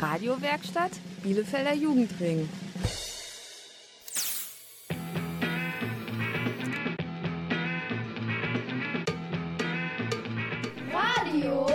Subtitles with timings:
[0.00, 2.48] Radiowerkstatt Bielefelder Jugendring.
[10.90, 11.66] Radio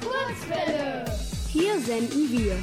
[0.00, 1.04] Kurzwelle.
[1.48, 2.56] Hier senden wir.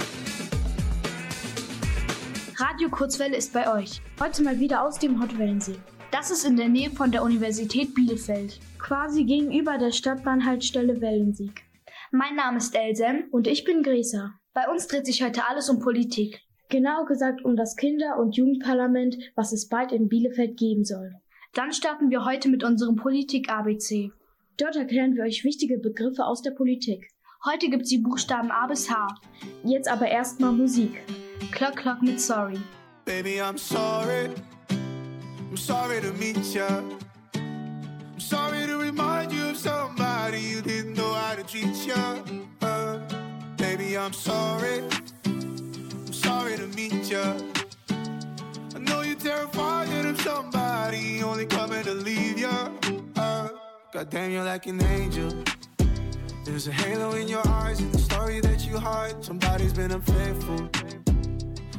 [2.57, 4.01] Radio Kurzwelle ist bei euch.
[4.21, 5.75] Heute mal wieder aus dem Hottwellensee.
[6.11, 8.61] Das ist in der Nähe von der Universität Bielefeld.
[8.77, 11.63] Quasi gegenüber der Stadtbahnhaltestelle Wellensieg.
[12.11, 14.38] Mein Name ist Elsem und ich bin Gresa.
[14.53, 16.41] Bei uns dreht sich heute alles um Politik.
[16.69, 21.13] Genau gesagt um das Kinder- und Jugendparlament, was es bald in Bielefeld geben soll.
[21.53, 24.11] Dann starten wir heute mit unserem Politik ABC.
[24.57, 27.09] Dort erklären wir euch wichtige Begriffe aus der Politik.
[27.45, 29.07] Heute gibt's die Buchstaben A bis H.
[29.63, 30.99] Jetzt aber erstmal Musik.
[31.51, 32.59] Clock Clock mit Sorry.
[33.05, 34.29] Baby, I'm sorry.
[35.49, 36.83] I'm sorry to meet ya.
[37.33, 42.17] I'm sorry to remind you of somebody you didn't know how to treat ya.
[42.61, 42.99] Uh,
[43.77, 44.81] baby, I'm sorry.
[45.25, 47.35] I'm sorry to meet ya.
[48.75, 52.69] I know you're terrified of somebody only coming to leave ya.
[53.15, 53.49] Uh,
[53.93, 55.31] God damn, you're like an angel.
[56.45, 59.23] There's a halo in your eyes and the story that you hide.
[59.23, 60.61] Somebody's been unfaithful.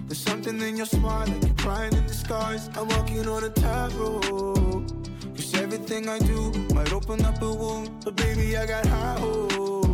[0.07, 2.71] There's something in your smile like you're crying in skies.
[2.77, 4.87] I'm walking on a tightrope.
[5.37, 7.91] Cause everything I do might open up a wound.
[8.05, 9.90] But baby, I got high hopes.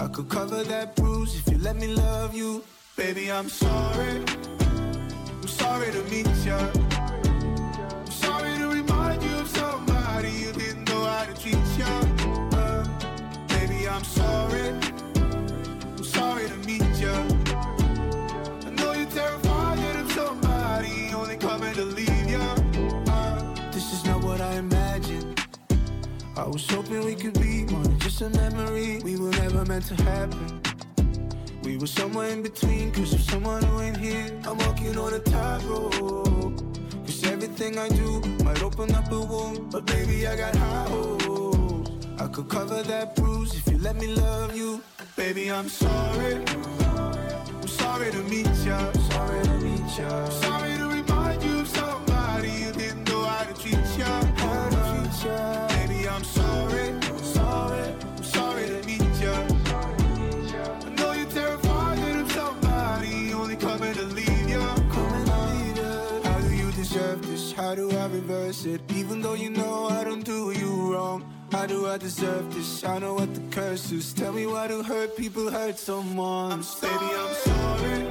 [0.00, 2.64] I could cover that bruise if you let me love you.
[2.96, 4.24] Baby, I'm sorry.
[4.62, 6.56] I'm sorry to meet ya.
[6.56, 11.92] I'm sorry to remind you of somebody you didn't know how to treat ya.
[12.56, 12.82] Uh,
[13.48, 14.68] baby, I'm sorry.
[15.98, 17.14] I'm sorry to meet ya.
[18.66, 22.56] I know you're terrified of somebody only coming to leave ya.
[23.06, 25.38] Uh, this is not what I imagined.
[26.38, 27.89] I was hoping we could be than
[28.20, 29.00] just memory.
[29.02, 30.60] We were never meant to happen.
[31.62, 34.26] We were somewhere in between, cause of someone who ain't here.
[34.44, 36.58] I'm walking on a tightrope.
[37.06, 39.72] Cause everything I do might open up a wound.
[39.72, 41.90] But baby, I got high hopes.
[42.18, 44.82] I could cover that bruise if you let me love you.
[45.16, 46.34] Baby, I'm sorry.
[46.44, 48.92] I'm sorry to meet ya.
[49.12, 50.28] Sorry to meet ya.
[50.28, 54.12] Sorry to remind you of somebody you didn't know how to treat ya.
[54.36, 55.69] How to treat ya.
[68.50, 68.80] I it?
[68.96, 71.22] Even though you know I don't do you wrong.
[71.52, 72.82] How do I deserve this?
[72.82, 74.12] I know what the curse is.
[74.12, 76.64] Tell me why do hurt people hurt someone?
[76.80, 78.08] Baby, I'm sorry.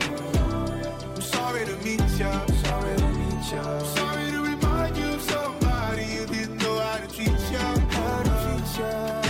[1.13, 2.45] I'm sorry to meet ya.
[2.63, 3.79] Sorry to meet ya.
[3.83, 7.65] Sorry to remind you of somebody you didn't know how to treat ya.
[7.97, 9.28] How to treat ya.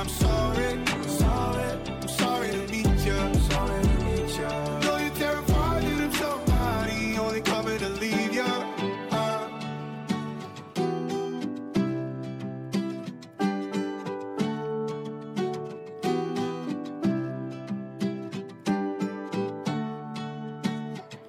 [0.00, 0.80] I'm sorry.
[1.18, 1.72] Sorry.
[2.00, 3.32] I'm sorry to meet ya.
[3.50, 4.80] Sorry to meet ya.
[4.80, 8.46] Know you're terrified of somebody only coming to leave ya.
[9.12, 9.48] Uh,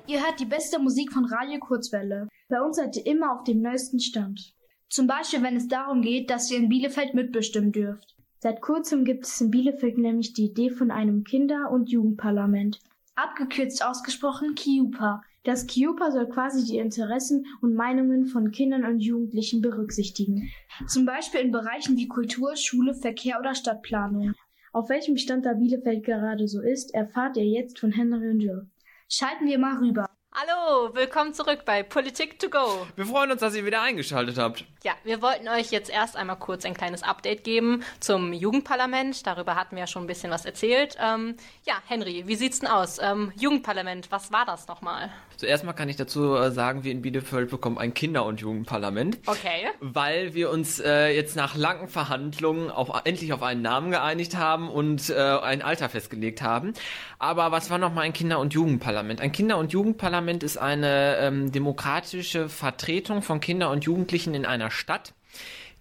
[0.07, 2.29] Ihr hört die beste Musik von Radio Kurzwelle.
[2.47, 4.53] Bei uns seid ihr immer auf dem neuesten Stand.
[4.87, 8.15] Zum Beispiel, wenn es darum geht, dass ihr in Bielefeld mitbestimmen dürft.
[8.43, 12.79] Seit kurzem gibt es in Bielefeld nämlich die Idee von einem Kinder- und Jugendparlament.
[13.13, 15.21] Abgekürzt ausgesprochen KIUPA.
[15.43, 20.49] Das KIUPA soll quasi die Interessen und Meinungen von Kindern und Jugendlichen berücksichtigen.
[20.87, 24.33] Zum Beispiel in Bereichen wie Kultur, Schule, Verkehr oder Stadtplanung.
[24.73, 28.67] Auf welchem Stand da Bielefeld gerade so ist, erfahrt ihr jetzt von Henry und Jill.
[29.07, 30.09] Schalten wir mal rüber.
[30.33, 32.87] Hallo, willkommen zurück bei Politik to go.
[32.95, 34.63] Wir freuen uns, dass ihr wieder eingeschaltet habt.
[34.81, 39.27] Ja, wir wollten euch jetzt erst einmal kurz ein kleines Update geben zum Jugendparlament.
[39.27, 40.95] Darüber hatten wir ja schon ein bisschen was erzählt.
[41.03, 41.35] Ähm,
[41.65, 42.97] ja, Henry, wie sieht's denn aus?
[43.01, 45.09] Ähm, Jugendparlament, was war das nochmal?
[45.35, 49.19] Zuerst mal kann ich dazu äh, sagen, wir in Bielefeld bekommen ein Kinder- und Jugendparlament.
[49.25, 49.67] Okay.
[49.81, 54.69] Weil wir uns äh, jetzt nach langen Verhandlungen auf, endlich auf einen Namen geeinigt haben
[54.69, 56.73] und äh, ein Alter festgelegt haben.
[57.19, 59.19] Aber was war nochmal ein Kinder- und Jugendparlament?
[59.19, 64.71] Ein Kinder- und Jugendparlament ist eine ähm, demokratische Vertretung von Kindern und Jugendlichen in einer
[64.71, 65.13] Stadt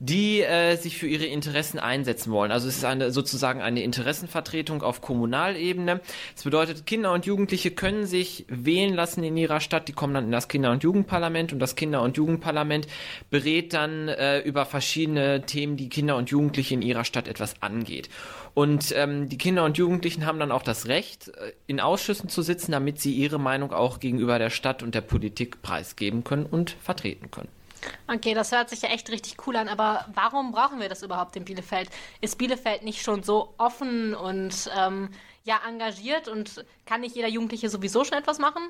[0.00, 2.50] die äh, sich für ihre Interessen einsetzen wollen.
[2.50, 6.00] Also es ist eine, sozusagen eine Interessenvertretung auf Kommunalebene.
[6.34, 9.88] Das bedeutet, Kinder und Jugendliche können sich wählen lassen in ihrer Stadt.
[9.88, 12.88] Die kommen dann in das Kinder- und Jugendparlament und das Kinder- und Jugendparlament
[13.28, 18.08] berät dann äh, über verschiedene Themen, die Kinder und Jugendliche in ihrer Stadt etwas angeht.
[18.54, 22.40] Und ähm, die Kinder und Jugendlichen haben dann auch das Recht, äh, in Ausschüssen zu
[22.40, 26.70] sitzen, damit sie ihre Meinung auch gegenüber der Stadt und der Politik preisgeben können und
[26.82, 27.59] vertreten können.
[28.06, 31.36] Okay, das hört sich ja echt richtig cool an, aber warum brauchen wir das überhaupt
[31.36, 31.88] in Bielefeld?
[32.20, 35.10] Ist Bielefeld nicht schon so offen und ähm,
[35.44, 38.62] ja engagiert und kann nicht jeder Jugendliche sowieso schon etwas machen?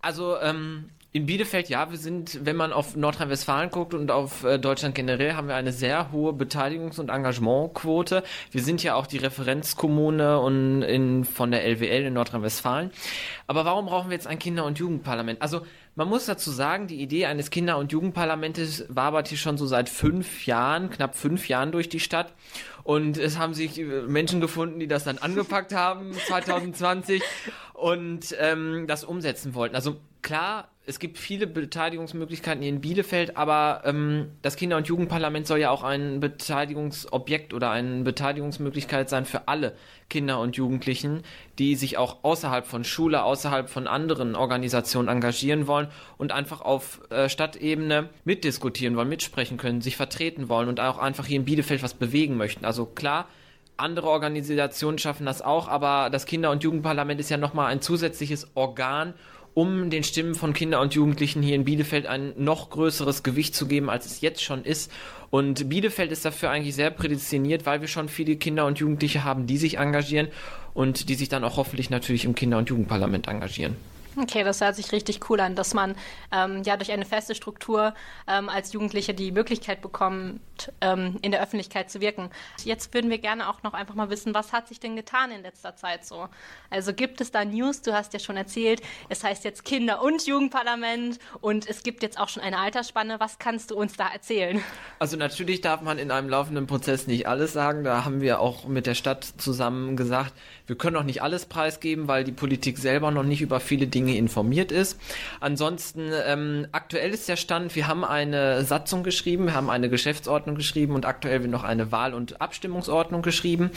[0.00, 4.58] Also ähm, in Bielefeld, ja, wir sind, wenn man auf Nordrhein-Westfalen guckt und auf äh,
[4.58, 8.22] Deutschland generell, haben wir eine sehr hohe Beteiligungs- und Engagementquote.
[8.50, 12.90] Wir sind ja auch die Referenzkommune und in, von der LWL in Nordrhein-Westfalen.
[13.46, 15.42] Aber warum brauchen wir jetzt ein Kinder- und Jugendparlament?
[15.42, 19.66] Also man muss dazu sagen, die Idee eines Kinder- und Jugendparlamentes wabert hier schon so
[19.66, 22.32] seit fünf Jahren, knapp fünf Jahren durch die Stadt.
[22.82, 27.22] Und es haben sich äh, Menschen gefunden, die das dann angepackt haben 2020
[27.82, 29.74] und ähm, das umsetzen wollten.
[29.74, 35.48] Also klar, es gibt viele Beteiligungsmöglichkeiten hier in Bielefeld, aber ähm, das Kinder- und Jugendparlament
[35.48, 39.74] soll ja auch ein Beteiligungsobjekt oder eine Beteiligungsmöglichkeit sein für alle
[40.08, 41.24] Kinder und Jugendlichen,
[41.58, 45.88] die sich auch außerhalb von Schule, außerhalb von anderen Organisationen engagieren wollen
[46.18, 51.26] und einfach auf äh, Stadtebene mitdiskutieren wollen, mitsprechen können, sich vertreten wollen und auch einfach
[51.26, 52.64] hier in Bielefeld was bewegen möchten.
[52.64, 53.26] Also klar,
[53.82, 58.48] andere Organisationen schaffen das auch, aber das Kinder- und Jugendparlament ist ja nochmal ein zusätzliches
[58.54, 59.14] Organ,
[59.54, 63.66] um den Stimmen von Kindern und Jugendlichen hier in Bielefeld ein noch größeres Gewicht zu
[63.66, 64.90] geben, als es jetzt schon ist.
[65.30, 69.46] Und Bielefeld ist dafür eigentlich sehr prädestiniert, weil wir schon viele Kinder und Jugendliche haben,
[69.46, 70.28] die sich engagieren
[70.72, 73.76] und die sich dann auch hoffentlich natürlich im Kinder- und Jugendparlament engagieren.
[74.14, 75.94] Okay, das hört sich richtig cool an, dass man
[76.32, 77.94] ähm, ja durch eine feste Struktur
[78.28, 80.40] ähm, als Jugendliche die Möglichkeit bekommt,
[80.82, 82.28] ähm, in der Öffentlichkeit zu wirken.
[82.62, 85.42] Jetzt würden wir gerne auch noch einfach mal wissen, was hat sich denn getan in
[85.42, 86.28] letzter Zeit so?
[86.68, 87.80] Also gibt es da News?
[87.80, 92.20] Du hast ja schon erzählt, es heißt jetzt Kinder- und Jugendparlament und es gibt jetzt
[92.20, 93.18] auch schon eine Altersspanne.
[93.18, 94.62] Was kannst du uns da erzählen?
[94.98, 97.82] Also natürlich darf man in einem laufenden Prozess nicht alles sagen.
[97.82, 100.34] Da haben wir auch mit der Stadt zusammen gesagt,
[100.66, 104.01] wir können auch nicht alles preisgeben, weil die Politik selber noch nicht über viele Dinge
[104.08, 104.98] informiert ist.
[105.40, 110.56] Ansonsten, ähm, aktuell ist der Stand, wir haben eine Satzung geschrieben, wir haben eine Geschäftsordnung
[110.56, 113.70] geschrieben und aktuell wird noch eine Wahl- und Abstimmungsordnung geschrieben.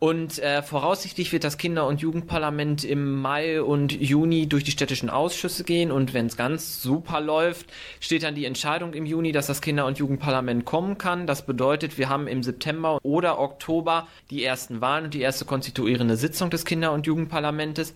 [0.00, 5.10] Und äh, voraussichtlich wird das Kinder- und Jugendparlament im Mai und Juni durch die städtischen
[5.10, 5.92] Ausschüsse gehen.
[5.92, 7.66] Und wenn es ganz super läuft,
[8.00, 11.26] steht dann die Entscheidung im Juni, dass das Kinder- und Jugendparlament kommen kann.
[11.26, 16.16] Das bedeutet, wir haben im September oder Oktober die ersten Wahlen und die erste konstituierende
[16.16, 17.92] Sitzung des Kinder- und Jugendparlamentes.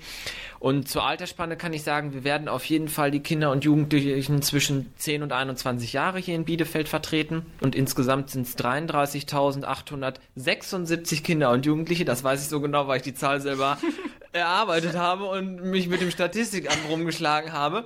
[0.61, 4.43] Und zur Altersspanne kann ich sagen, wir werden auf jeden Fall die Kinder und Jugendlichen
[4.43, 7.47] zwischen 10 und 21 Jahre hier in Bielefeld vertreten.
[7.63, 11.94] Und insgesamt sind es 33.876 Kinder und Jugendliche.
[12.05, 13.79] Das weiß ich so genau, weil ich die Zahl selber
[14.33, 17.85] erarbeitet habe und mich mit dem Statistikamt rumgeschlagen habe.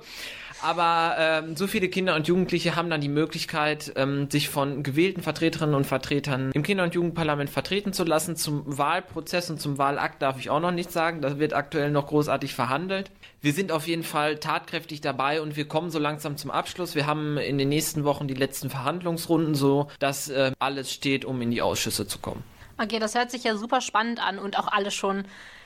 [0.61, 5.21] Aber ähm, so viele Kinder und Jugendliche haben dann die Möglichkeit, ähm, sich von gewählten
[5.21, 8.35] Vertreterinnen und Vertretern im Kinder- und Jugendparlament vertreten zu lassen.
[8.35, 11.21] Zum Wahlprozess und zum Wahlakt darf ich auch noch nichts sagen.
[11.21, 13.09] Das wird aktuell noch großartig verhandelt.
[13.41, 16.93] Wir sind auf jeden Fall tatkräftig dabei und wir kommen so langsam zum Abschluss.
[16.93, 21.41] Wir haben in den nächsten Wochen die letzten Verhandlungsrunden, so dass äh, alles steht, um
[21.41, 22.43] in die Ausschüsse zu kommen.
[22.81, 25.25] Okay, das hört sich ja super spannend an und auch alles schon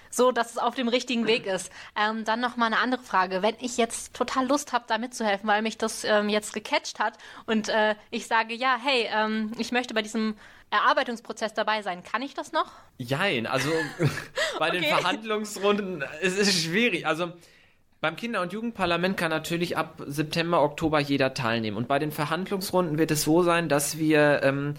[0.10, 1.72] so, dass es auf dem richtigen Weg ist.
[1.96, 3.42] Ähm, dann noch mal eine andere Frage.
[3.42, 7.18] Wenn ich jetzt total Lust habe, da mitzuhelfen, weil mich das ähm, jetzt gecatcht hat
[7.46, 10.36] und äh, ich sage, ja, hey, ähm, ich möchte bei diesem
[10.70, 12.72] Erarbeitungsprozess dabei sein, kann ich das noch?
[12.98, 13.70] Jein, also
[14.60, 14.90] bei den Okay.
[14.90, 17.08] Verhandlungsrunden, es ist schwierig.
[17.08, 17.34] Also
[18.02, 21.78] beim Kinder- und Jugendparlament kann natürlich ab September, Oktober jeder teilnehmen.
[21.78, 24.76] Und bei den Verhandlungsrunden wird es so sein, dass wir, ähm,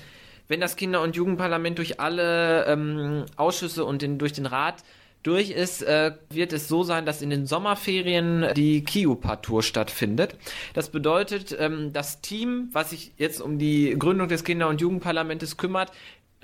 [0.48, 4.84] wenn das Kinder- und Jugendparlament durch alle ähm, Ausschüsse und den, durch den Rat
[5.24, 10.36] durch ist, äh, wird es so sein, dass in den Sommerferien die Kiupa-Tour stattfindet.
[10.74, 15.56] Das bedeutet, ähm, das Team, was sich jetzt um die Gründung des Kinder- und Jugendparlamentes
[15.56, 15.90] kümmert,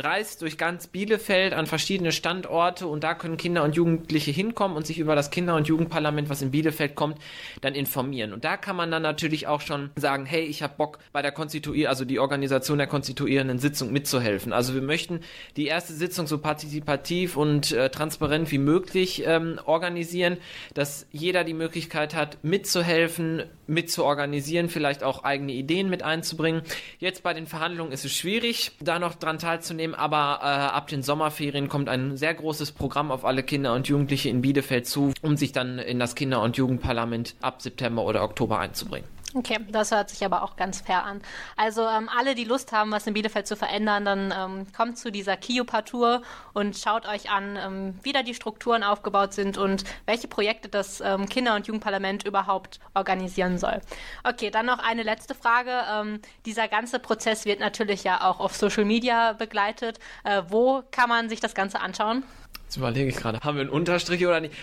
[0.00, 4.87] reist durch ganz Bielefeld an verschiedene Standorte und da können Kinder und Jugendliche hinkommen und
[4.87, 7.19] sich über das Kinder- und Jugendparlament, was in Bielefeld kommt,
[7.61, 8.33] dann informieren.
[8.33, 11.33] Und da kann man dann natürlich auch schon sagen, hey, ich habe Bock bei der
[11.33, 14.52] Konstituier, also die Organisation der konstituierenden Sitzung mitzuhelfen.
[14.52, 15.21] Also wir möchten
[15.57, 20.38] die erste Sitzung so partizipativ und äh, transparent wie möglich ähm, organisieren,
[20.75, 26.62] dass jeder die Möglichkeit hat, mitzuhelfen, mitzuorganisieren, vielleicht auch eigene Ideen mit einzubringen.
[26.99, 31.02] Jetzt bei den Verhandlungen ist es schwierig, da noch dran teilzunehmen, aber äh, ab den
[31.02, 35.37] Sommerferien kommt ein sehr großes Programm auf alle Kinder und Jugendliche in Bielefeld zu, um
[35.37, 39.06] sich dann in das Kinder- und Jugendparlament ab September oder Oktober einzubringen.
[39.33, 41.23] Okay, das hört sich aber auch ganz fair an.
[41.57, 45.13] Also ähm, alle, die Lust haben, was in Bielefeld zu verändern, dann ähm, kommt zu
[45.13, 46.23] dieser Kiopa-Tour
[46.53, 51.01] und schaut euch an, ähm, wie da die Strukturen aufgebaut sind und welche Projekte das
[51.01, 53.81] ähm, Kinder- und Jugendparlament überhaupt organisieren soll.
[54.25, 55.81] Okay, dann noch eine letzte Frage.
[55.93, 60.01] Ähm, dieser ganze Prozess wird natürlich ja auch auf Social Media begleitet.
[60.25, 62.25] Äh, wo kann man sich das Ganze anschauen?
[62.71, 64.55] Jetzt überlege ich gerade, haben wir einen Unterstrich oder nicht?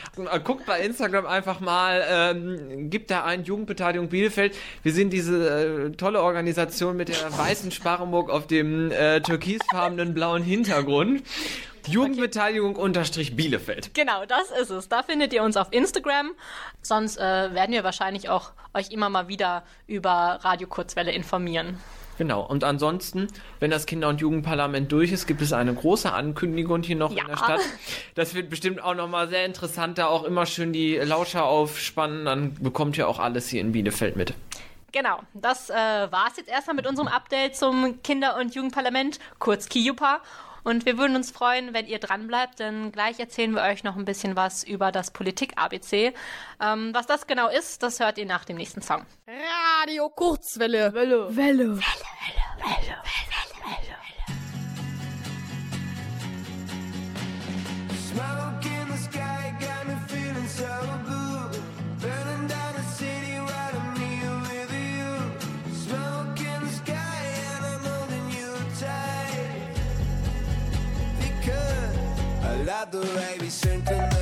[0.45, 4.55] Guckt bei Instagram einfach mal, ähm, gibt da ein Jugendbeteiligung Bielefeld.
[4.81, 10.41] Wir sind diese äh, tolle Organisation mit der weißen Sparrenburg auf dem äh, türkisfarbenen blauen
[10.41, 11.21] Hintergrund.
[11.85, 12.81] Jugendbeteiligung okay.
[12.81, 13.93] unterstrich Bielefeld.
[13.93, 14.87] Genau, das ist es.
[14.87, 16.31] Da findet ihr uns auf Instagram.
[16.81, 21.77] Sonst äh, werden wir wahrscheinlich auch euch immer mal wieder über Radio Kurzwelle informieren.
[22.17, 22.41] Genau.
[22.41, 23.27] Und ansonsten,
[23.59, 27.23] wenn das Kinder- und Jugendparlament durch ist, gibt es eine große Ankündigung hier noch ja.
[27.23, 27.61] in der Stadt.
[28.15, 32.25] Das wird bestimmt auch nochmal sehr interessant, da auch immer schön die Lauscher aufspannen.
[32.25, 34.33] Dann bekommt ihr auch alles hier in Bielefeld mit.
[34.91, 39.69] Genau, das äh, war es jetzt erstmal mit unserem Update zum Kinder- und Jugendparlament, kurz
[39.69, 40.21] KIUPA.
[40.67, 43.95] Und wir würden uns freuen, wenn ihr dran bleibt, denn gleich erzählen wir euch noch
[43.95, 46.13] ein bisschen was über das Politik-ABC.
[46.61, 49.05] Ähm, was das genau ist, das hört ihr nach dem nächsten Song.
[49.27, 50.93] Radio Kurzwelle.
[50.93, 51.33] Welle.
[51.33, 51.37] Welle.
[51.37, 51.79] Welle, Welle,
[52.57, 53.46] Welle, Welle,
[72.67, 74.16] love the baby sink in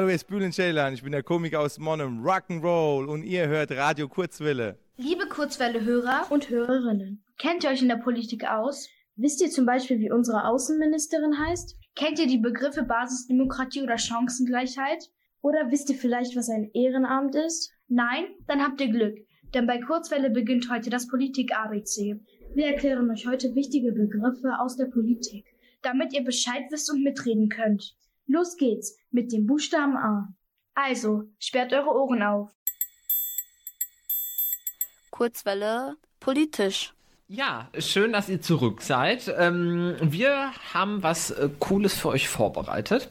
[0.00, 3.70] Hallo, hier ist Bülent Ceylan, ich bin der Komiker aus Monum, Rock'n'Roll und ihr hört
[3.72, 4.78] Radio Kurzwille.
[4.96, 7.22] Liebe Kurzwelle-Hörer, Und Hörerinnen.
[7.36, 8.88] kennt ihr euch in der Politik aus?
[9.16, 11.76] Wisst ihr zum Beispiel, wie unsere Außenministerin heißt?
[11.96, 15.04] Kennt ihr die Begriffe Basisdemokratie oder Chancengleichheit?
[15.42, 17.70] Oder wisst ihr vielleicht, was ein Ehrenamt ist?
[17.86, 18.24] Nein?
[18.46, 19.18] Dann habt ihr Glück,
[19.52, 22.18] denn bei Kurzwelle beginnt heute das Politik-ABC,
[22.54, 25.44] Wir erklären euch heute wichtige Begriffe aus der Politik.
[25.82, 27.94] damit ihr Bescheid wisst und mitreden könnt.
[28.32, 30.32] Los geht's mit dem Buchstaben A.
[30.74, 32.48] Also, sperrt eure Ohren auf.
[35.10, 36.94] Kurzwelle politisch.
[37.26, 39.34] Ja, schön, dass ihr zurück seid.
[39.36, 43.08] Ähm, wir haben was äh, Cooles für euch vorbereitet.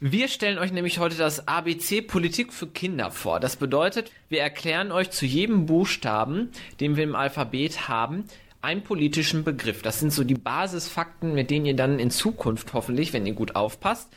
[0.00, 3.40] Wir stellen euch nämlich heute das ABC Politik für Kinder vor.
[3.40, 8.24] Das bedeutet, wir erklären euch zu jedem Buchstaben, den wir im Alphabet haben,
[8.62, 9.82] einen politischen Begriff.
[9.82, 13.56] Das sind so die Basisfakten, mit denen ihr dann in Zukunft hoffentlich, wenn ihr gut
[13.56, 14.10] aufpasst,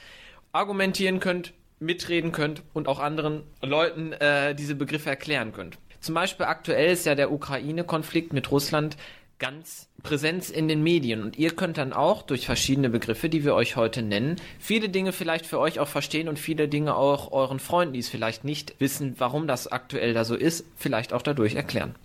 [0.58, 5.78] argumentieren könnt, mitreden könnt und auch anderen Leuten äh, diese Begriffe erklären könnt.
[6.00, 8.98] Zum Beispiel aktuell ist ja der Ukraine-Konflikt mit Russland
[9.40, 13.54] ganz präsent in den Medien und ihr könnt dann auch durch verschiedene Begriffe, die wir
[13.54, 17.60] euch heute nennen, viele Dinge vielleicht für euch auch verstehen und viele Dinge auch euren
[17.60, 21.54] Freunden, die es vielleicht nicht wissen, warum das aktuell da so ist, vielleicht auch dadurch
[21.54, 21.96] erklären.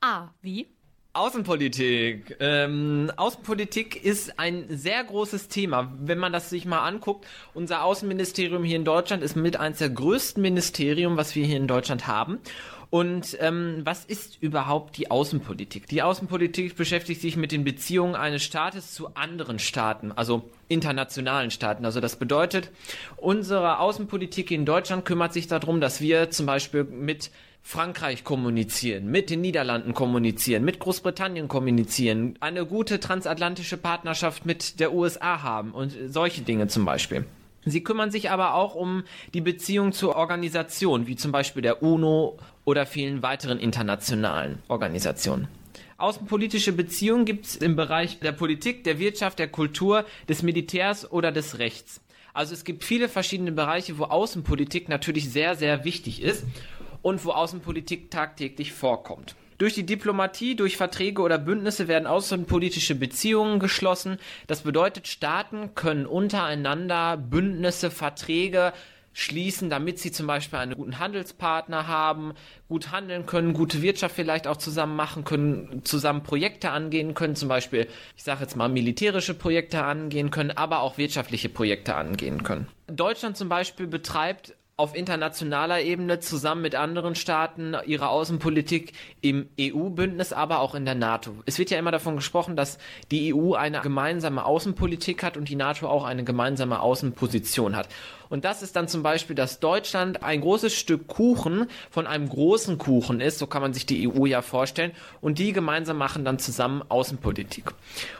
[0.00, 0.66] Ah, wie?
[1.12, 2.36] Außenpolitik.
[2.38, 5.92] Ähm, Außenpolitik ist ein sehr großes Thema.
[6.00, 9.90] Wenn man das sich mal anguckt, unser Außenministerium hier in Deutschland ist mit eins der
[9.90, 12.38] größten Ministerien, was wir hier in Deutschland haben.
[12.90, 15.88] Und ähm, was ist überhaupt die Außenpolitik?
[15.88, 21.84] Die Außenpolitik beschäftigt sich mit den Beziehungen eines Staates zu anderen Staaten, also internationalen Staaten.
[21.84, 22.70] Also das bedeutet,
[23.16, 27.30] unsere Außenpolitik in Deutschland kümmert sich darum, dass wir zum Beispiel mit
[27.62, 34.92] Frankreich kommunizieren, mit den Niederlanden kommunizieren, mit Großbritannien kommunizieren, eine gute transatlantische Partnerschaft mit der
[34.92, 37.26] USA haben und solche Dinge zum Beispiel.
[37.64, 42.38] Sie kümmern sich aber auch um die Beziehung zur Organisation, wie zum Beispiel der UNO
[42.64, 45.48] oder vielen weiteren internationalen Organisationen.
[45.98, 51.30] Außenpolitische Beziehungen gibt es im Bereich der Politik, der Wirtschaft, der Kultur, des Militärs oder
[51.30, 52.00] des Rechts.
[52.32, 56.44] Also es gibt viele verschiedene Bereiche, wo Außenpolitik natürlich sehr, sehr wichtig ist
[57.02, 59.34] und wo Außenpolitik tagtäglich vorkommt.
[59.58, 64.18] Durch die Diplomatie, durch Verträge oder Bündnisse werden außenpolitische Beziehungen geschlossen.
[64.46, 68.72] Das bedeutet, Staaten können untereinander Bündnisse, Verträge
[69.12, 72.32] schließen, damit sie zum Beispiel einen guten Handelspartner haben,
[72.68, 77.48] gut handeln können, gute Wirtschaft vielleicht auch zusammen machen können, zusammen Projekte angehen können, zum
[77.48, 82.68] Beispiel, ich sage jetzt mal, militärische Projekte angehen können, aber auch wirtschaftliche Projekte angehen können.
[82.86, 90.32] Deutschland zum Beispiel betreibt auf internationaler Ebene zusammen mit anderen Staaten ihre Außenpolitik im EU-Bündnis,
[90.32, 91.34] aber auch in der NATO.
[91.44, 92.78] Es wird ja immer davon gesprochen, dass
[93.10, 97.88] die EU eine gemeinsame Außenpolitik hat und die NATO auch eine gemeinsame Außenposition hat.
[98.30, 102.78] Und das ist dann zum Beispiel, dass Deutschland ein großes Stück Kuchen von einem großen
[102.78, 106.38] Kuchen ist, so kann man sich die EU ja vorstellen, und die gemeinsam machen dann
[106.38, 107.72] zusammen Außenpolitik.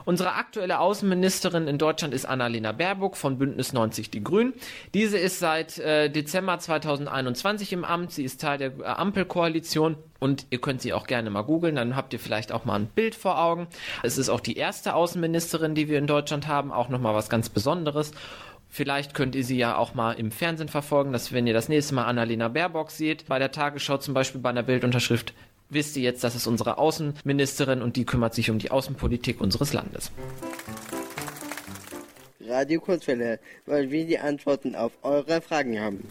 [0.04, 4.52] Unsere aktuelle Außenministerin in Deutschland ist Annalena Baerbock von Bündnis 90 Die Grünen.
[4.92, 8.12] Diese ist seit äh, Dezember 2021 im Amt.
[8.12, 9.96] Sie ist Teil der äh, Ampelkoalition.
[10.18, 12.86] Und ihr könnt sie auch gerne mal googeln, dann habt ihr vielleicht auch mal ein
[12.86, 13.68] Bild vor Augen.
[14.02, 17.48] Es ist auch die erste Außenministerin, die wir in Deutschland haben, auch nochmal was ganz
[17.48, 18.12] Besonderes.
[18.72, 21.94] Vielleicht könnt ihr sie ja auch mal im Fernsehen verfolgen, dass wenn ihr das nächste
[21.96, 25.34] Mal Annalena Baerbock seht, bei der Tagesschau zum Beispiel bei einer Bildunterschrift,
[25.70, 29.72] wisst ihr jetzt, das ist unsere Außenministerin und die kümmert sich um die Außenpolitik unseres
[29.72, 30.12] Landes.
[32.40, 36.08] Radio Kurzwelle, weil wir die Antworten auf eure Fragen haben.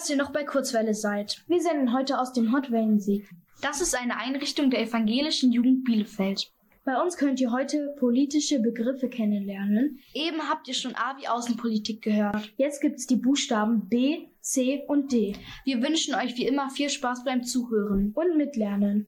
[0.00, 1.44] Dass ihr noch bei Kurzwelle seid.
[1.46, 3.28] Wir senden heute aus dem Hotwellensieg.
[3.60, 6.50] Das ist eine Einrichtung der evangelischen Jugend Bielefeld.
[6.86, 10.00] Bei uns könnt ihr heute politische Begriffe kennenlernen.
[10.14, 12.50] Eben habt ihr schon A wie Außenpolitik gehört.
[12.56, 15.36] Jetzt gibt's die Buchstaben B, C und D.
[15.66, 19.06] Wir wünschen euch wie immer viel Spaß beim Zuhören und Mitlernen.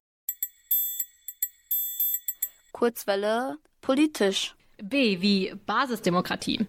[2.72, 4.54] Kurzwelle politisch.
[4.82, 6.66] B wie Basisdemokratie.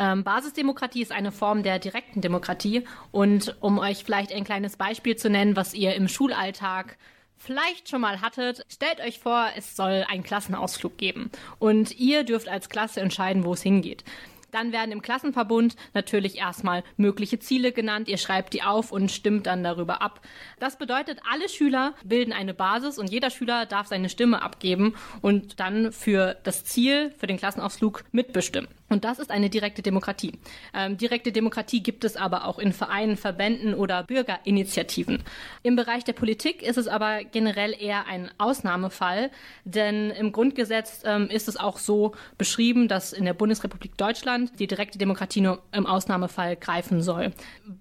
[0.00, 2.84] Ähm, Basisdemokratie ist eine Form der direkten Demokratie.
[3.12, 6.96] Und um euch vielleicht ein kleines Beispiel zu nennen, was ihr im Schulalltag
[7.36, 11.30] vielleicht schon mal hattet, stellt euch vor, es soll einen Klassenausflug geben.
[11.58, 14.02] Und ihr dürft als Klasse entscheiden, wo es hingeht.
[14.52, 18.08] Dann werden im Klassenverbund natürlich erstmal mögliche Ziele genannt.
[18.08, 20.20] Ihr schreibt die auf und stimmt dann darüber ab.
[20.58, 25.60] Das bedeutet, alle Schüler bilden eine Basis und jeder Schüler darf seine Stimme abgeben und
[25.60, 28.68] dann für das Ziel, für den Klassenausflug mitbestimmen.
[28.90, 30.32] Und das ist eine direkte Demokratie.
[30.74, 35.22] Ähm, direkte Demokratie gibt es aber auch in Vereinen, Verbänden oder Bürgerinitiativen.
[35.62, 39.30] Im Bereich der Politik ist es aber generell eher ein Ausnahmefall,
[39.64, 44.66] denn im Grundgesetz ähm, ist es auch so beschrieben, dass in der Bundesrepublik Deutschland die
[44.66, 47.32] direkte Demokratie nur im Ausnahmefall greifen soll.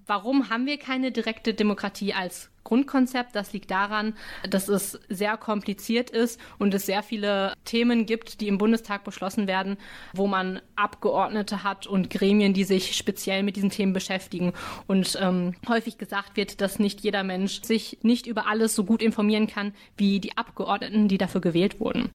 [0.05, 3.35] Warum haben wir keine direkte Demokratie als Grundkonzept.
[3.35, 4.13] Das liegt daran,
[4.47, 9.47] dass es sehr kompliziert ist und es sehr viele Themen gibt, die im Bundestag beschlossen
[9.47, 9.77] werden,
[10.13, 14.53] wo man Abgeordnete hat und Gremien, die sich speziell mit diesen Themen beschäftigen.
[14.85, 19.01] Und ähm, häufig gesagt wird, dass nicht jeder Mensch sich nicht über alles so gut
[19.01, 22.11] informieren kann wie die Abgeordneten, die dafür gewählt wurden.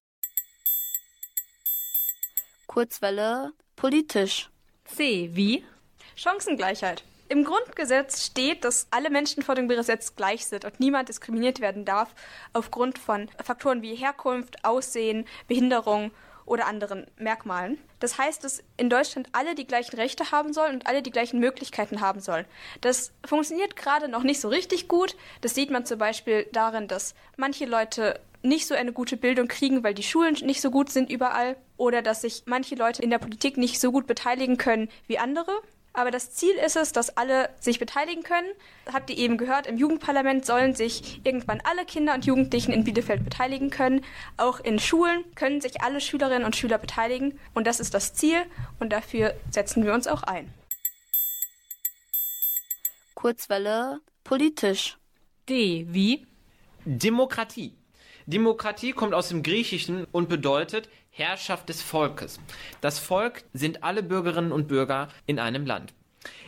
[2.69, 4.51] Kurzwelle politisch.
[4.85, 5.64] C wie
[6.14, 7.03] Chancengleichheit.
[7.28, 11.84] Im Grundgesetz steht, dass alle Menschen vor dem Gesetz gleich sind und niemand diskriminiert werden
[11.84, 12.14] darf
[12.52, 16.10] aufgrund von Faktoren wie Herkunft, Aussehen, Behinderung
[16.46, 17.78] oder anderen Merkmalen.
[18.00, 21.40] Das heißt, dass in Deutschland alle die gleichen Rechte haben sollen und alle die gleichen
[21.40, 22.44] Möglichkeiten haben sollen.
[22.82, 25.16] Das funktioniert gerade noch nicht so richtig gut.
[25.40, 29.82] Das sieht man zum Beispiel darin, dass manche Leute nicht so eine gute Bildung kriegen,
[29.82, 33.18] weil die Schulen nicht so gut sind überall oder dass sich manche Leute in der
[33.18, 35.50] Politik nicht so gut beteiligen können wie andere.
[35.96, 38.48] Aber das Ziel ist es, dass alle sich beteiligen können.
[38.92, 43.22] Habt ihr eben gehört, im Jugendparlament sollen sich irgendwann alle Kinder und Jugendlichen in Bielefeld
[43.22, 44.04] beteiligen können.
[44.37, 47.38] Auch in Schulen können sich alle Schülerinnen und Schüler beteiligen.
[47.54, 48.42] Und das ist das Ziel
[48.80, 50.52] und dafür setzen wir uns auch ein.
[53.14, 54.98] Kurzwelle politisch.
[55.48, 56.26] D wie
[56.85, 57.72] Demokratie.
[58.26, 62.40] Demokratie kommt aus dem Griechischen und bedeutet Herrschaft des Volkes.
[62.81, 65.94] Das Volk sind alle Bürgerinnen und Bürger in einem Land.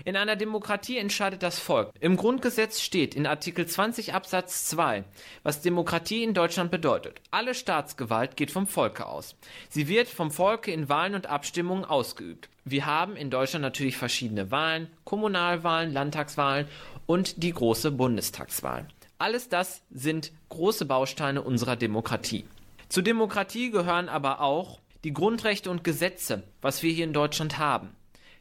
[0.04, 1.90] In einer Demokratie entscheidet das Volk.
[2.00, 5.04] Im Grundgesetz steht in Artikel 20 Absatz 2,
[5.44, 7.20] was Demokratie in Deutschland bedeutet.
[7.30, 9.36] Alle Staatsgewalt geht vom Volke aus.
[9.68, 12.48] Sie wird vom Volke in Wahlen und Abstimmungen ausgeübt.
[12.64, 16.66] Wir haben in Deutschland natürlich verschiedene Wahlen, Kommunalwahlen, Landtagswahlen
[17.06, 18.88] und die große Bundestagswahl.
[19.18, 22.44] Alles das sind große Bausteine unserer Demokratie.
[22.88, 27.90] Zur Demokratie gehören aber auch die Grundrechte und Gesetze, was wir hier in Deutschland haben.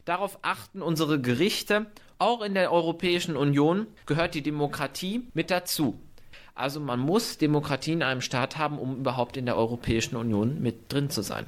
[0.05, 1.88] Darauf achten unsere Gerichte.
[2.17, 5.99] Auch in der Europäischen Union gehört die Demokratie mit dazu.
[6.53, 10.93] Also man muss Demokratie in einem Staat haben, um überhaupt in der Europäischen Union mit
[10.93, 11.45] drin zu sein.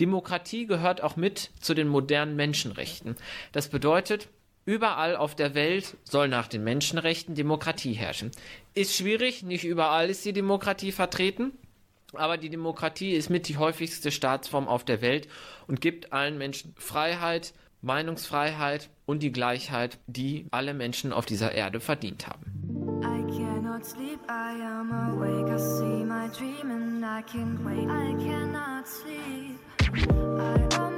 [0.00, 3.16] Demokratie gehört auch mit zu den modernen Menschenrechten.
[3.52, 4.28] Das bedeutet,
[4.68, 8.32] Überall auf der Welt soll nach den Menschenrechten Demokratie herrschen.
[8.74, 11.52] Ist schwierig, nicht überall ist die Demokratie vertreten,
[12.14, 15.28] aber die Demokratie ist mit die häufigste Staatsform auf der Welt
[15.66, 21.80] und gibt allen Menschen Freiheit, Meinungsfreiheit und die Gleichheit, die alle Menschen auf dieser Erde
[21.80, 23.00] verdient haben.
[23.02, 27.88] I cannot sleep, I am awake, I see my dream and I can't wait.
[27.88, 29.60] I cannot sleep.
[29.98, 30.96] I am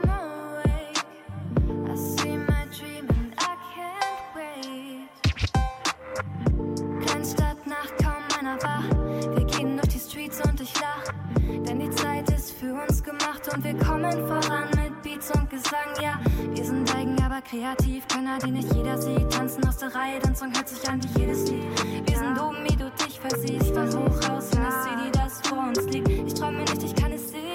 [13.54, 16.18] und wir kommen voran mit Beats und Gesang, ja.
[16.54, 19.30] Wir sind eigen, aber kreativ, Könner, die nicht jeder sieht.
[19.30, 21.64] Tanzen aus der Reihe, dein Song hört sich an wie jedes Lied.
[22.06, 25.68] Wir sind oben, wie du dich versiehst, von hoch raus in das City, das vor
[25.68, 26.08] uns liegt.
[26.08, 27.48] Ich träume nicht, ich kann es sehen.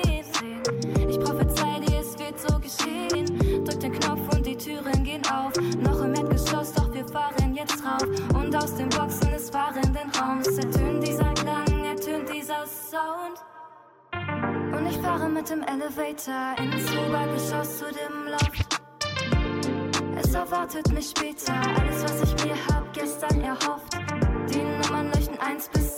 [1.09, 3.65] Ich prophezei dir, es wird so geschehen.
[3.65, 5.53] Drück den Knopf und die Türen gehen auf.
[5.81, 8.07] Noch im Erdgeschoss, doch wir fahren jetzt rauf.
[8.33, 11.22] Und aus den Boxen des fahrenden Raums ertönt dieser
[14.83, 18.81] Und ich fahre mit dem Elevator ins Obergeschoss zu dem Loft.
[20.17, 23.97] Es erwartet mich später alles, was ich mir hab gestern erhofft.
[24.53, 25.92] Die Nummern leuchten 1 bis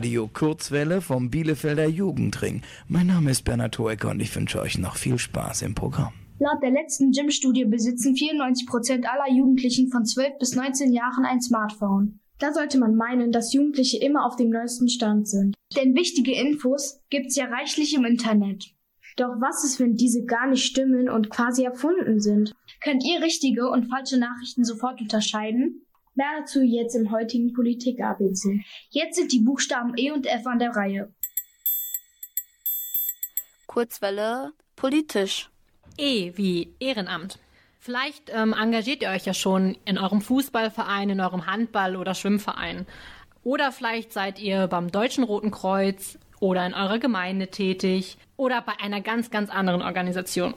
[0.00, 2.62] Radio Kurzwelle vom Bielefelder Jugendring.
[2.88, 6.14] Mein Name ist Bernhard Hoecker und ich wünsche euch noch viel Spaß im Programm.
[6.38, 12.18] Laut der letzten Gym-Studie besitzen 94% aller Jugendlichen von 12 bis 19 Jahren ein Smartphone.
[12.38, 15.54] Da sollte man meinen, dass Jugendliche immer auf dem neuesten Stand sind.
[15.76, 18.72] Denn wichtige Infos gibt's ja reichlich im Internet.
[19.18, 22.54] Doch was ist, wenn diese gar nicht stimmen und quasi erfunden sind?
[22.82, 25.84] Könnt ihr richtige und falsche Nachrichten sofort unterscheiden?
[26.14, 28.62] Mehr dazu jetzt im heutigen Politik-ABC.
[28.90, 31.12] Jetzt sind die Buchstaben E und F an der Reihe.
[33.66, 35.50] Kurzwelle politisch.
[35.96, 37.38] E wie Ehrenamt.
[37.78, 42.86] Vielleicht ähm, engagiert ihr euch ja schon in eurem Fußballverein, in eurem Handball- oder Schwimmverein.
[43.42, 48.72] Oder vielleicht seid ihr beim Deutschen Roten Kreuz oder in eurer Gemeinde tätig oder bei
[48.80, 50.54] einer ganz, ganz anderen Organisation.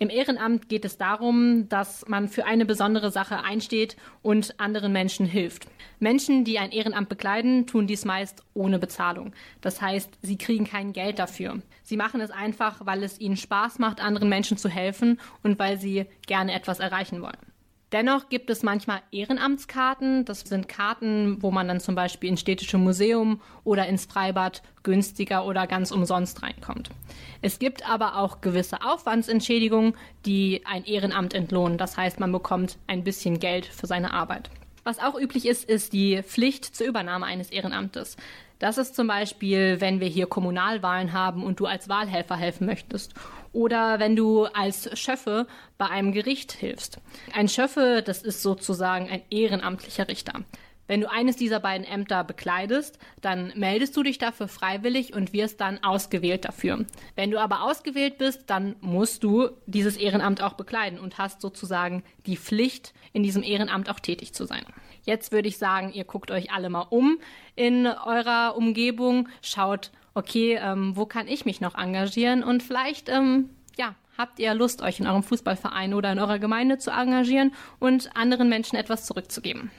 [0.00, 5.26] Im Ehrenamt geht es darum, dass man für eine besondere Sache einsteht und anderen Menschen
[5.26, 5.66] hilft.
[5.98, 9.32] Menschen, die ein Ehrenamt bekleiden, tun dies meist ohne Bezahlung.
[9.60, 11.60] Das heißt, sie kriegen kein Geld dafür.
[11.82, 15.80] Sie machen es einfach, weil es ihnen Spaß macht, anderen Menschen zu helfen und weil
[15.80, 17.47] sie gerne etwas erreichen wollen.
[17.92, 20.26] Dennoch gibt es manchmal Ehrenamtskarten.
[20.26, 25.46] Das sind Karten, wo man dann zum Beispiel ins städtische Museum oder ins Freibad günstiger
[25.46, 26.90] oder ganz umsonst reinkommt.
[27.40, 29.94] Es gibt aber auch gewisse Aufwandsentschädigungen,
[30.26, 31.78] die ein Ehrenamt entlohnen.
[31.78, 34.50] Das heißt, man bekommt ein bisschen Geld für seine Arbeit.
[34.88, 38.16] Was auch üblich ist, ist die Pflicht zur Übernahme eines Ehrenamtes.
[38.58, 43.12] Das ist zum Beispiel, wenn wir hier Kommunalwahlen haben und du als Wahlhelfer helfen möchtest.
[43.52, 45.46] Oder wenn du als Schöffe
[45.76, 47.00] bei einem Gericht hilfst.
[47.34, 50.32] Ein Schöffe, das ist sozusagen ein ehrenamtlicher Richter.
[50.88, 55.60] Wenn du eines dieser beiden Ämter bekleidest, dann meldest du dich dafür freiwillig und wirst
[55.60, 56.84] dann ausgewählt dafür.
[57.14, 62.02] Wenn du aber ausgewählt bist, dann musst du dieses Ehrenamt auch bekleiden und hast sozusagen
[62.26, 64.64] die Pflicht, in diesem Ehrenamt auch tätig zu sein.
[65.04, 67.18] Jetzt würde ich sagen, ihr guckt euch alle mal um
[67.54, 73.50] in eurer Umgebung, schaut, okay, ähm, wo kann ich mich noch engagieren und vielleicht, ähm,
[73.76, 78.16] ja, habt ihr Lust, euch in eurem Fußballverein oder in eurer Gemeinde zu engagieren und
[78.16, 79.70] anderen Menschen etwas zurückzugeben.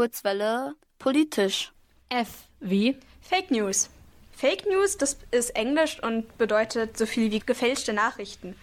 [0.00, 1.72] Kurzwelle politisch.
[2.08, 3.90] F wie Fake News.
[4.34, 8.56] Fake News, das ist Englisch und bedeutet so viel wie gefälschte Nachrichten.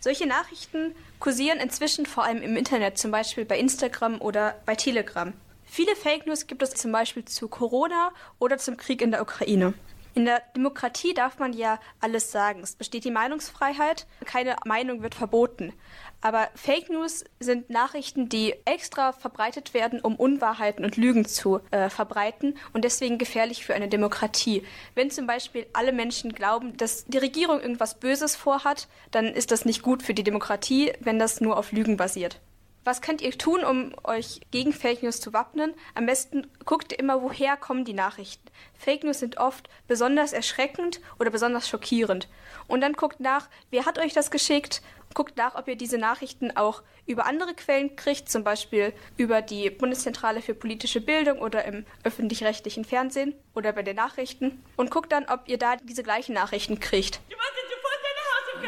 [0.00, 5.34] Solche Nachrichten kursieren inzwischen vor allem im Internet, zum Beispiel bei Instagram oder bei Telegram.
[5.66, 9.74] Viele Fake News gibt es zum Beispiel zu Corona oder zum Krieg in der Ukraine.
[10.14, 12.60] In der Demokratie darf man ja alles sagen.
[12.62, 15.74] Es besteht die Meinungsfreiheit, keine Meinung wird verboten.
[16.20, 21.90] Aber Fake News sind Nachrichten, die extra verbreitet werden, um Unwahrheiten und Lügen zu äh,
[21.90, 24.64] verbreiten und deswegen gefährlich für eine Demokratie.
[24.96, 29.64] Wenn zum Beispiel alle Menschen glauben, dass die Regierung irgendwas Böses vorhat, dann ist das
[29.64, 32.40] nicht gut für die Demokratie, wenn das nur auf Lügen basiert.
[32.88, 35.74] Was könnt ihr tun, um euch gegen Fake News zu wappnen?
[35.94, 38.48] Am besten guckt immer, woher kommen die Nachrichten.
[38.72, 42.28] Fake News sind oft besonders erschreckend oder besonders schockierend.
[42.68, 44.82] Und dann guckt nach, wer hat euch das geschickt?
[45.14, 49.70] Guckt nach, ob ihr diese Nachrichten auch über andere Quellen kriegt, zum Beispiel über die
[49.70, 54.62] Bundeszentrale für politische Bildung oder im öffentlich-rechtlichen Fernsehen oder bei den Nachrichten.
[54.76, 57.20] Und guckt dann, ob ihr da diese gleichen Nachrichten kriegt.
[57.30, 58.22] Du machst jetzt sofort deine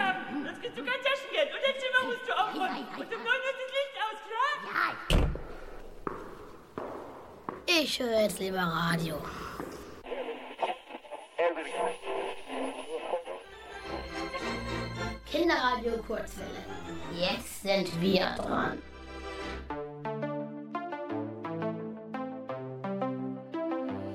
[0.09, 2.89] Hausaufgaben, sonst kriegst du kein Taschengeld und dein Zimmer musst du aufräumen.
[2.97, 4.19] Und um neun ist das Licht aus,
[5.09, 5.31] klar?
[7.83, 9.17] Ich höre jetzt lieber Radio.
[15.31, 16.65] Kinderradio Kurzwelle.
[17.15, 18.83] Jetzt sind wir dran.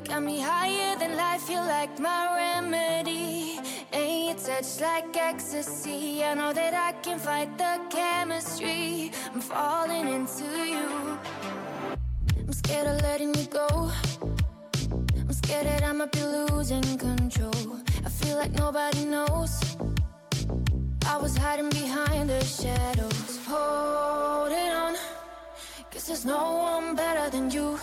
[0.04, 3.60] Got me higher than life, feel like my remedy.
[3.94, 6.22] Ain't your touch like ecstasy.
[6.22, 9.12] I know that I can fight the chemistry.
[9.34, 11.18] I'm falling into you.
[12.46, 13.90] I'm scared of letting you go.
[15.18, 17.80] I'm scared that I might be losing control.
[18.06, 19.78] I feel like nobody knows.
[21.16, 23.40] I was hiding behind the shadows.
[23.48, 24.96] Holding on.
[25.90, 27.80] Cause there's no one better than you.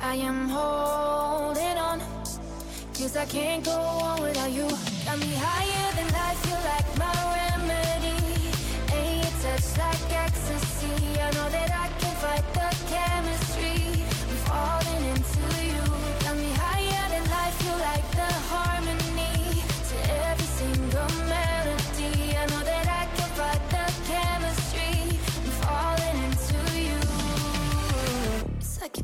[0.00, 1.98] I am holding on.
[2.94, 4.68] Cause I can't go on without you.
[5.06, 8.18] Got me higher than life, feel like my remedy.
[8.94, 11.20] Ain't your touch like ecstasy.
[11.20, 13.41] I know that I can fight the chemistry.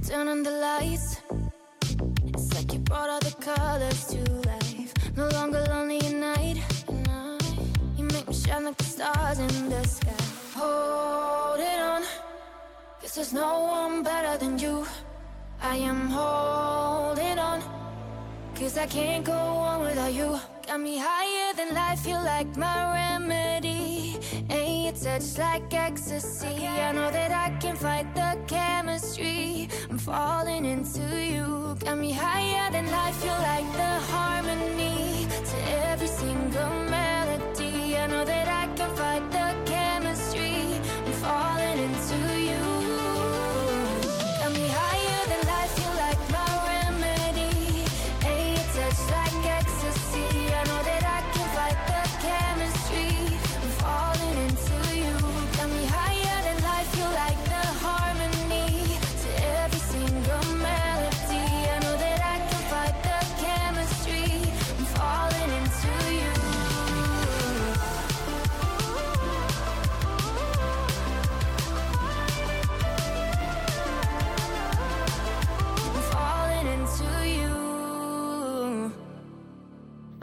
[0.09, 1.21] Turn on the lights.
[2.25, 4.19] It's like you brought all the colors to
[4.49, 4.95] life.
[5.15, 6.57] No longer lonely at night.
[7.99, 10.23] You make me shine like the stars in the sky.
[10.55, 12.03] Hold it on.
[13.03, 14.87] Cause there's no one better than you.
[15.61, 17.61] I am holding on.
[18.55, 19.41] Cause I can't go
[19.71, 20.41] on without you.
[20.67, 24.19] Got me higher than life, feel like my remedy.
[24.49, 26.67] Ain't your touch like ecstasy.
[26.67, 29.69] I know that I can fight the chemistry.
[29.91, 31.77] I'm falling into you.
[31.81, 35.57] Got me higher than life, feel like the harmony to
[35.91, 37.97] every single melody.
[37.97, 40.81] I know that I can fight the chemistry.
[41.07, 42.28] I'm falling into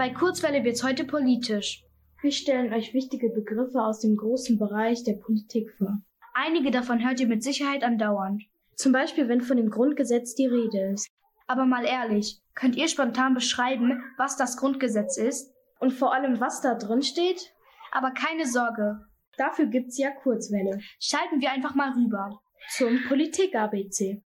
[0.05, 1.83] Bei Kurzwelle wird's heute politisch.
[2.21, 5.97] Wir stellen euch wichtige Begriffe aus dem großen Bereich der Politik vor.
[6.35, 8.43] Einige davon hört ihr mit Sicherheit andauernd.
[8.75, 11.09] Zum Beispiel, wenn von dem Grundgesetz die Rede ist.
[11.47, 15.51] Aber mal ehrlich, könnt ihr spontan beschreiben, was das Grundgesetz ist?
[15.79, 17.55] Und vor allem, was da drin steht?
[17.91, 19.07] Aber keine Sorge.
[19.37, 20.81] Dafür gibt's ja Kurzwelle.
[20.99, 22.43] Schalten wir einfach mal rüber.
[22.69, 24.21] Zum Politik-ABC.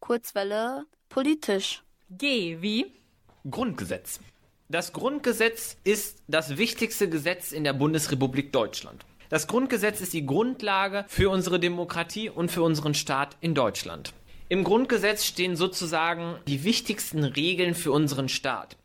[0.00, 1.84] Kurzwelle politisch.
[2.08, 3.01] G wie
[3.50, 4.20] Grundgesetz.
[4.68, 9.04] Das Grundgesetz ist das wichtigste Gesetz in der Bundesrepublik Deutschland.
[9.30, 14.14] Das Grundgesetz ist die Grundlage für unsere Demokratie und für unseren Staat in Deutschland.
[14.48, 18.76] Im Grundgesetz stehen sozusagen die wichtigsten Regeln für unseren Staat.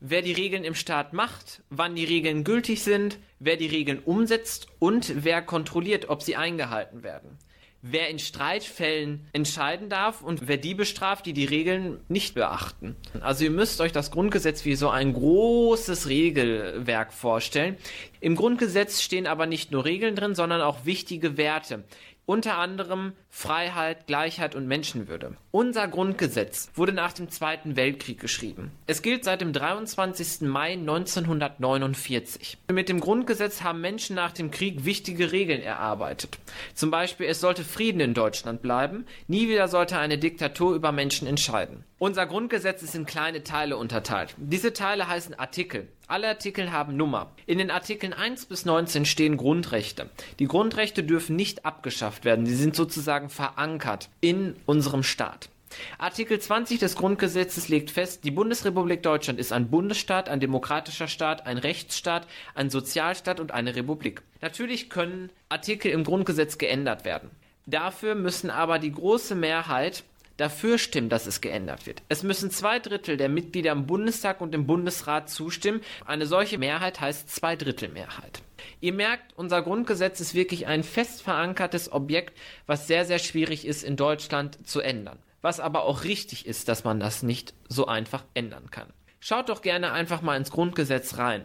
[0.00, 4.66] Wer die Regeln im Staat macht, wann die Regeln gültig sind, wer die Regeln umsetzt
[4.80, 7.38] und wer kontrolliert, ob sie eingehalten werden.
[7.84, 12.94] Wer in Streitfällen entscheiden darf und wer die bestraft, die die Regeln nicht beachten.
[13.20, 17.76] Also ihr müsst euch das Grundgesetz wie so ein großes Regelwerk vorstellen.
[18.20, 21.82] Im Grundgesetz stehen aber nicht nur Regeln drin, sondern auch wichtige Werte.
[22.24, 25.36] Unter anderem Freiheit, Gleichheit und Menschenwürde.
[25.50, 28.70] Unser Grundgesetz wurde nach dem Zweiten Weltkrieg geschrieben.
[28.86, 30.42] Es gilt seit dem 23.
[30.42, 32.58] Mai 1949.
[32.70, 36.38] Mit dem Grundgesetz haben Menschen nach dem Krieg wichtige Regeln erarbeitet.
[36.74, 41.26] Zum Beispiel, es sollte Frieden in Deutschland bleiben, nie wieder sollte eine Diktatur über Menschen
[41.26, 41.84] entscheiden.
[42.02, 44.34] Unser Grundgesetz ist in kleine Teile unterteilt.
[44.36, 45.86] Diese Teile heißen Artikel.
[46.08, 47.30] Alle Artikel haben Nummer.
[47.46, 50.10] In den Artikeln 1 bis 19 stehen Grundrechte.
[50.40, 52.44] Die Grundrechte dürfen nicht abgeschafft werden.
[52.44, 55.48] Sie sind sozusagen verankert in unserem Staat.
[55.96, 61.46] Artikel 20 des Grundgesetzes legt fest, die Bundesrepublik Deutschland ist ein Bundesstaat, ein demokratischer Staat,
[61.46, 62.26] ein Rechtsstaat,
[62.56, 64.22] ein Sozialstaat und eine Republik.
[64.40, 67.30] Natürlich können Artikel im Grundgesetz geändert werden.
[67.66, 70.02] Dafür müssen aber die große Mehrheit
[70.42, 72.02] dafür stimmen, dass es geändert wird.
[72.08, 75.80] Es müssen zwei Drittel der Mitglieder im Bundestag und im Bundesrat zustimmen.
[76.04, 78.42] Eine solche Mehrheit heißt Zweidrittelmehrheit.
[78.80, 82.36] Ihr merkt, unser Grundgesetz ist wirklich ein fest verankertes Objekt,
[82.66, 85.18] was sehr, sehr schwierig ist in Deutschland zu ändern.
[85.40, 88.92] Was aber auch richtig ist, dass man das nicht so einfach ändern kann.
[89.20, 91.44] Schaut doch gerne einfach mal ins Grundgesetz rein.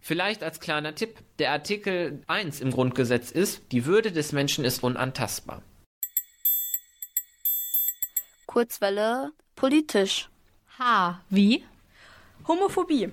[0.00, 4.82] Vielleicht als kleiner Tipp, der Artikel 1 im Grundgesetz ist, die Würde des Menschen ist
[4.82, 5.62] unantastbar.
[8.48, 10.30] Kurzwelle politisch.
[10.78, 11.20] H.
[11.28, 11.64] Wie?
[12.48, 13.12] Homophobie.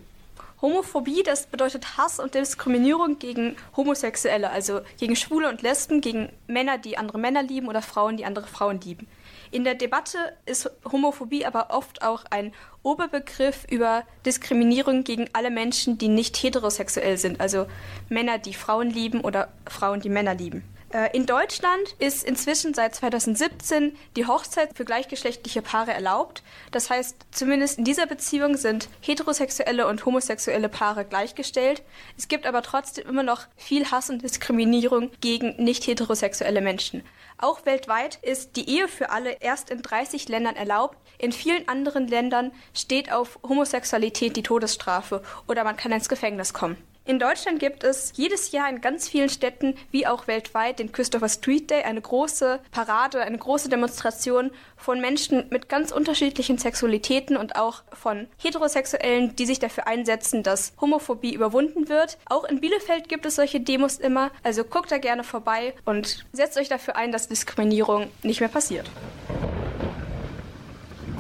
[0.62, 6.78] Homophobie, das bedeutet Hass und Diskriminierung gegen Homosexuelle, also gegen Schwule und Lesben, gegen Männer,
[6.78, 9.08] die andere Männer lieben oder Frauen, die andere Frauen lieben.
[9.52, 15.98] In der Debatte ist Homophobie aber oft auch ein Oberbegriff über Diskriminierung gegen alle Menschen,
[15.98, 17.68] die nicht heterosexuell sind, also
[18.08, 20.64] Männer, die Frauen lieben oder Frauen, die Männer lieben.
[20.92, 26.44] Äh, in Deutschland ist inzwischen seit 2017 die Hochzeit für gleichgeschlechtliche Paare erlaubt.
[26.72, 31.84] Das heißt, zumindest in dieser Beziehung sind heterosexuelle und homosexuelle Paare gleichgestellt.
[32.18, 37.04] Es gibt aber trotzdem immer noch viel Hass und Diskriminierung gegen nicht heterosexuelle Menschen.
[37.38, 40.98] Auch weltweit ist die Ehe für alle erst in 30 Ländern erlaubt.
[41.18, 46.78] In vielen anderen Ländern steht auf Homosexualität die Todesstrafe oder man kann ins Gefängnis kommen.
[47.08, 51.30] In Deutschland gibt es jedes Jahr in ganz vielen Städten, wie auch weltweit, den Christopher
[51.30, 57.58] Street Day, eine große Parade, eine große Demonstration von Menschen mit ganz unterschiedlichen Sexualitäten und
[57.58, 62.18] auch von Heterosexuellen, die sich dafür einsetzen, dass Homophobie überwunden wird.
[62.28, 66.58] Auch in Bielefeld gibt es solche Demos immer, also guckt da gerne vorbei und setzt
[66.58, 68.90] euch dafür ein, dass Diskriminierung nicht mehr passiert.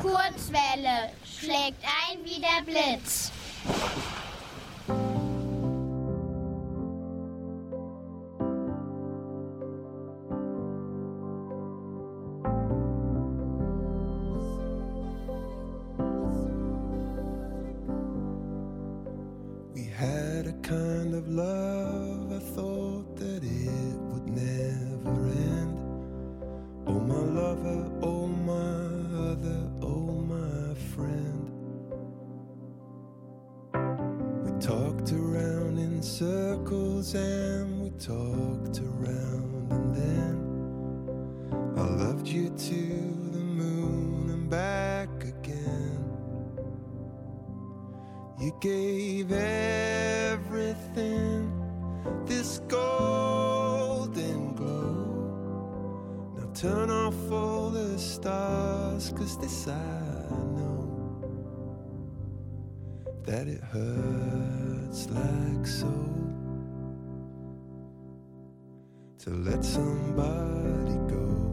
[0.02, 3.32] Kurzwelle schlägt ein wie der Blitz.
[21.26, 25.80] Of love, I thought that it would never end.
[26.88, 31.52] Oh, my lover, oh, my other, oh, my friend.
[34.44, 40.36] We talked around in circles and we talked around, and then
[41.78, 46.04] I loved you to the moon and back again.
[48.40, 49.95] You gave everything
[52.26, 56.34] this golden glow.
[56.38, 61.24] Now turn off all the stars, cause this I know
[63.24, 65.94] that it hurts like so
[69.20, 71.45] to let somebody go.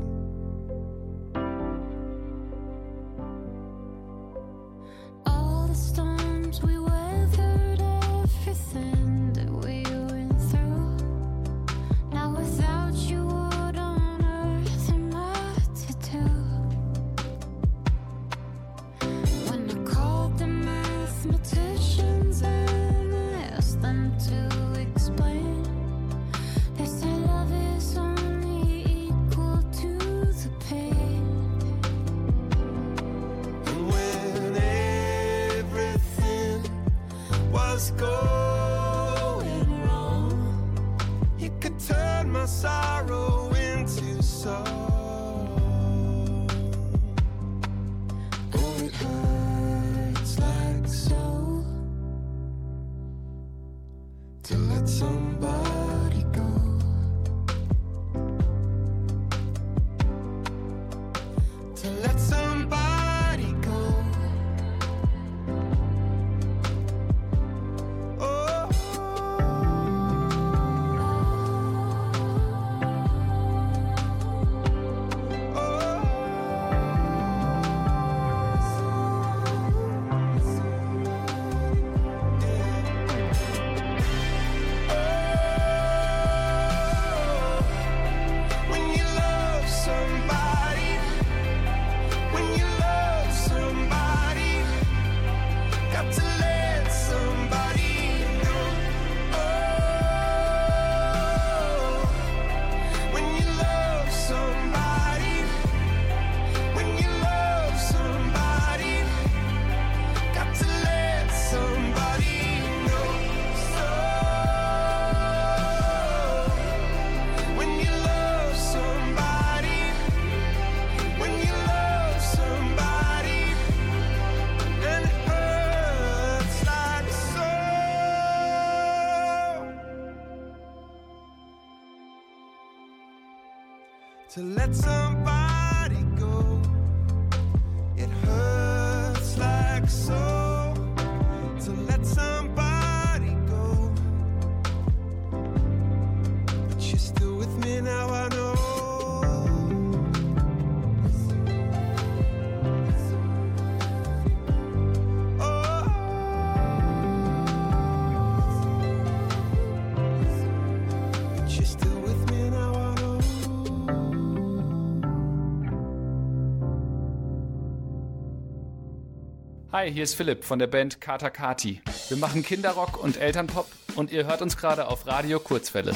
[169.72, 171.80] Hi, hier ist Philipp von der Band Kata Kati.
[172.08, 173.66] Wir machen Kinderrock und Elternpop
[173.96, 175.92] und ihr hört uns gerade auf Radio Kurzwelle.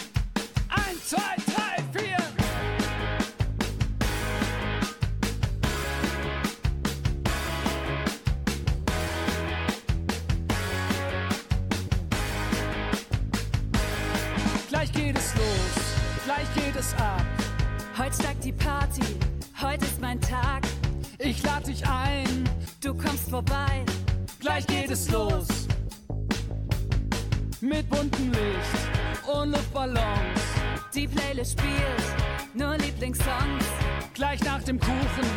[0.71, 2.17] Eins, zwei, drei, vier.
[14.71, 17.27] Gleich geht es los, gleich geht es ab.
[17.99, 19.03] Heute steigt die Party,
[19.61, 20.63] heute ist mein Tag.
[21.19, 22.45] Ich lade dich ein,
[22.87, 23.85] Du kommst vorbei,
[24.39, 25.49] gleich geht es los.
[27.61, 30.41] Mit buntem Licht und Luftballons.
[30.95, 33.65] die Playlist spielt nur Lieblingssongs.
[34.15, 35.29] Gleich nach dem Kuchen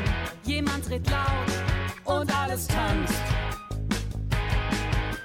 [0.44, 3.24] Jemand redet laut und alles tanzt.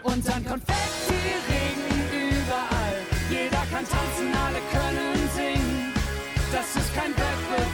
[0.02, 2.96] Und dann Konfetti-Regen überall.
[3.28, 5.92] Jeder kann tanzen, alle können singen.
[6.50, 7.73] Das ist kein Wettbewerb,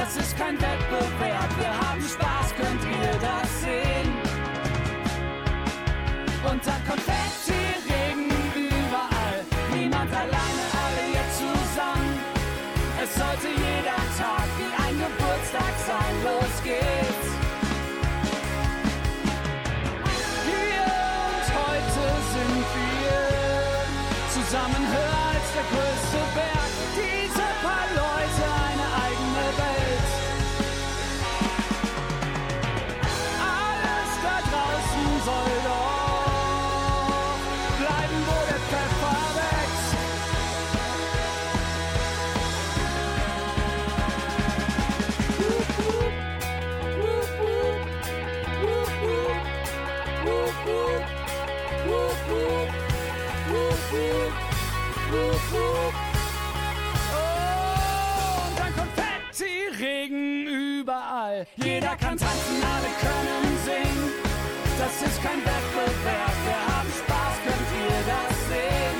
[0.00, 4.08] Das ist kein Wettbewerb, wir haben Spaß, könnt ihr das sehen?
[6.50, 6.82] Und dann
[61.56, 64.12] Jeder kann tanzen, alle können singen.
[64.78, 68.98] Das ist kein Wettbewerb, wir haben Spaß, könnt ihr das sehen?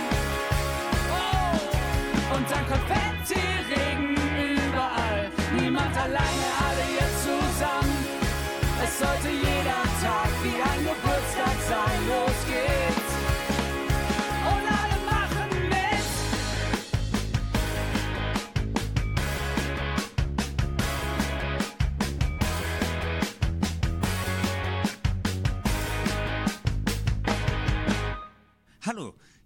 [1.11, 2.99] Oh, und dann Konfetti-Regen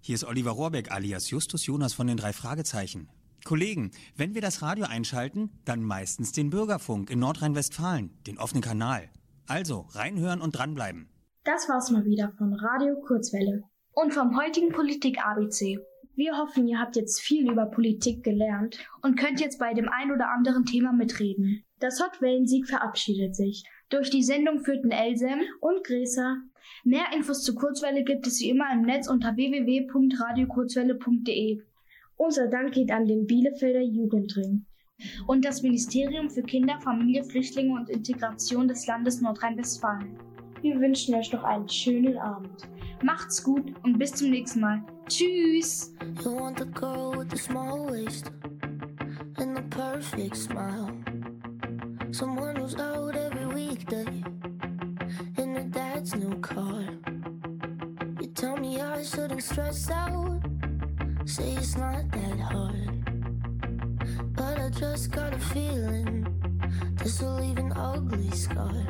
[0.05, 3.09] Hier ist Oliver Rohrbeck alias Justus Jonas von den drei Fragezeichen.
[3.43, 9.09] Kollegen, wenn wir das Radio einschalten, dann meistens den Bürgerfunk in Nordrhein-Westfalen, den offenen Kanal.
[9.47, 11.09] Also reinhören und dranbleiben.
[11.43, 15.79] Das war's mal wieder von Radio Kurzwelle und vom heutigen Politik ABC.
[16.13, 20.11] Wir hoffen, ihr habt jetzt viel über Politik gelernt und könnt jetzt bei dem ein
[20.11, 21.65] oder anderen Thema mitreden.
[21.79, 23.63] Das Hot Wellensieg verabschiedet sich.
[23.89, 26.37] Durch die Sendung führten Elsem und Gräser
[26.87, 31.63] Mehr Infos zur Kurzwelle gibt es wie immer im Netz unter www.radiokurzwelle.de.
[32.15, 34.67] Unser Dank geht an den Bielefelder Jugendring
[35.25, 40.15] und das Ministerium für Kinder, Familie, Flüchtlinge und Integration des Landes Nordrhein-Westfalen.
[40.61, 42.69] Wir wünschen euch noch einen schönen Abend.
[43.01, 44.83] Macht's gut und bis zum nächsten Mal.
[45.07, 45.91] Tschüss!
[49.71, 50.91] perfect smile.
[52.11, 54.23] Someone who's out every weekday.
[56.05, 56.83] dad's new car.
[58.21, 60.39] You tell me I shouldn't stress out.
[61.25, 63.05] Say it's not that hard.
[64.35, 66.27] But I just got a feeling
[66.95, 68.85] this will leave an ugly scar.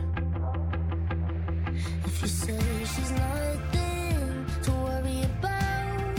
[2.06, 2.60] If you say
[2.94, 6.16] she's nothing to worry about,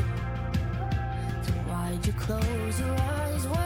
[1.45, 3.47] then why'd you close your eyes?
[3.47, 3.66] Why